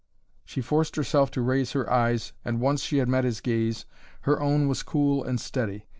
She 0.45 0.61
forced 0.61 0.95
herself 0.95 1.29
to 1.29 1.43
raise 1.43 1.73
her 1.73 1.87
eyes 1.87 2.33
and, 2.43 2.59
once 2.59 2.81
she 2.81 2.97
had 2.97 3.07
met 3.07 3.23
his 3.23 3.39
gaze, 3.39 3.85
her 4.21 4.41
own 4.41 4.67
was 4.67 4.81
cool 4.81 5.23
and 5.23 5.39
steady. 5.39 5.85